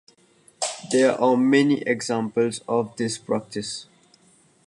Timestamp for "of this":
2.67-3.19